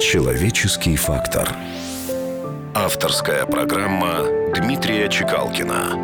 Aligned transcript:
Человеческий 0.00 0.96
фактор. 0.96 1.46
Авторская 2.74 3.44
программа 3.44 4.24
Дмитрия 4.56 5.10
Чекалкина. 5.10 5.98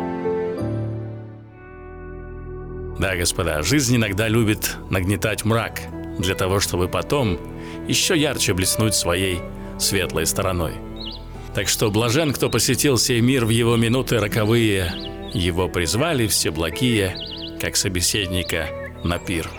Да, 2.99 3.15
господа, 3.15 3.63
жизнь 3.63 3.95
иногда 3.95 4.27
любит 4.27 4.77
нагнетать 4.91 5.45
мрак 5.45 5.81
для 6.19 6.35
того, 6.35 6.59
чтобы 6.59 6.87
потом 6.87 7.39
еще 7.87 8.15
ярче 8.15 8.53
блеснуть 8.53 8.93
своей 8.93 9.39
светлой 9.79 10.27
стороной. 10.27 10.73
Так 11.55 11.67
что 11.67 11.89
блажен, 11.89 12.33
кто 12.33 12.51
посетил 12.51 12.99
сей 12.99 13.19
мир 13.19 13.45
в 13.45 13.49
его 13.49 13.77
минуты 13.77 14.19
роковые, 14.19 14.93
его 15.33 15.67
призвали 15.67 16.27
все 16.27 16.51
благие, 16.51 17.17
как 17.59 17.75
собеседника 17.75 18.69
на 19.03 19.17
пир. 19.17 19.49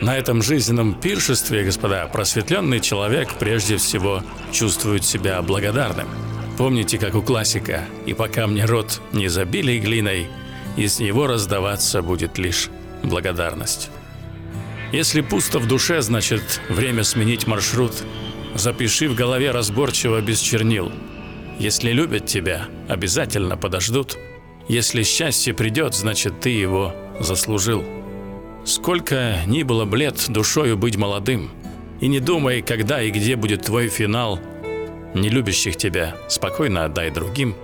На 0.00 0.16
этом 0.16 0.42
жизненном 0.42 0.94
пиршестве, 0.94 1.64
господа, 1.64 2.06
просветленный 2.06 2.80
человек 2.80 3.34
прежде 3.38 3.78
всего 3.78 4.22
чувствует 4.52 5.04
себя 5.04 5.42
благодарным. 5.42 6.08
Помните, 6.56 6.98
как 6.98 7.14
у 7.16 7.22
классика 7.22 7.84
«И 8.06 8.14
пока 8.14 8.46
мне 8.46 8.64
рот 8.64 9.00
не 9.12 9.28
забили 9.28 9.78
глиной, 9.78 10.28
из 10.76 11.00
него 11.00 11.26
раздаваться 11.26 12.00
будет 12.02 12.38
лишь 12.38 12.68
благодарность». 13.02 13.90
Если 14.92 15.20
пусто 15.20 15.58
в 15.58 15.66
душе, 15.66 16.00
значит 16.00 16.60
время 16.68 17.04
сменить 17.04 17.46
маршрут. 17.46 17.92
Запиши 18.54 19.08
в 19.08 19.14
голове 19.14 19.50
разборчиво 19.50 20.20
без 20.20 20.40
чернил. 20.40 20.90
Если 21.58 21.90
любят 21.92 22.26
тебя, 22.26 22.68
обязательно 22.88 23.56
подождут. 23.56 24.16
Если 24.68 25.02
счастье 25.02 25.52
придет, 25.52 25.94
значит 25.94 26.40
ты 26.40 26.50
его 26.50 26.94
заслужил. 27.20 27.84
Сколько 28.68 29.38
ни 29.46 29.62
было 29.62 29.86
блед 29.86 30.26
душою 30.28 30.76
быть 30.76 30.98
молодым, 30.98 31.50
и 32.02 32.06
не 32.06 32.20
думай, 32.20 32.60
когда 32.60 33.00
и 33.00 33.10
где 33.10 33.34
будет 33.34 33.62
твой 33.62 33.88
финал. 33.88 34.38
Не 35.14 35.30
любящих 35.30 35.76
тебя 35.76 36.14
спокойно 36.28 36.84
отдай 36.84 37.10
другим. 37.10 37.56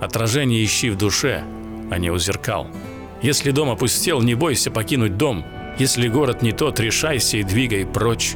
Отражение 0.00 0.64
ищи 0.64 0.88
в 0.88 0.96
душе, 0.96 1.44
а 1.90 1.98
не 1.98 2.10
у 2.10 2.16
зеркал. 2.16 2.66
Если 3.20 3.50
дом 3.50 3.68
опустел, 3.68 4.22
не 4.22 4.34
бойся 4.34 4.70
покинуть 4.70 5.18
дом. 5.18 5.44
Если 5.78 6.08
город 6.08 6.40
не 6.40 6.52
тот, 6.52 6.80
решайся 6.80 7.36
и 7.36 7.42
двигай 7.42 7.84
прочь. 7.84 8.34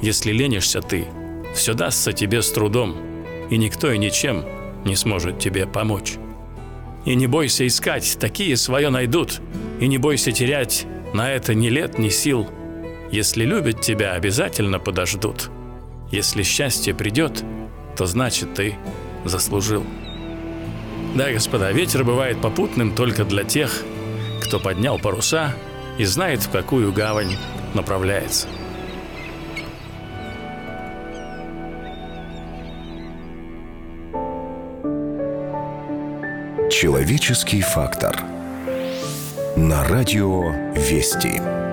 Если 0.00 0.30
ленишься 0.30 0.80
ты, 0.80 1.08
все 1.52 1.74
дастся 1.74 2.12
тебе 2.12 2.42
с 2.42 2.50
трудом, 2.52 2.94
и 3.50 3.56
никто 3.56 3.90
и 3.90 3.98
ничем 3.98 4.44
не 4.84 4.94
сможет 4.94 5.40
тебе 5.40 5.66
помочь. 5.66 6.14
И 7.04 7.16
не 7.16 7.26
бойся 7.26 7.66
искать, 7.66 8.18
такие 8.20 8.56
свое 8.56 8.88
найдут, 8.88 9.40
и 9.80 9.88
не 9.88 9.98
бойся 9.98 10.30
терять 10.30 10.86
на 11.12 11.30
это 11.30 11.54
ни 11.54 11.68
лет, 11.68 11.98
ни 11.98 12.08
сил. 12.08 12.48
Если 13.10 13.44
любят 13.44 13.80
тебя, 13.80 14.12
обязательно 14.12 14.78
подождут. 14.78 15.50
Если 16.10 16.42
счастье 16.42 16.94
придет, 16.94 17.42
то 17.96 18.06
значит 18.06 18.54
ты 18.54 18.76
заслужил. 19.24 19.84
Да, 21.14 21.30
господа, 21.32 21.72
ветер 21.72 22.04
бывает 22.04 22.40
попутным 22.40 22.94
только 22.94 23.24
для 23.24 23.44
тех, 23.44 23.82
кто 24.42 24.60
поднял 24.60 24.98
паруса 24.98 25.54
и 25.98 26.04
знает, 26.04 26.40
в 26.42 26.50
какую 26.50 26.92
гавань 26.92 27.36
направляется. 27.74 28.46
Человеческий 36.70 37.60
фактор. 37.62 38.39
На 39.56 39.82
радио 39.82 40.52
«Вести». 40.76 41.69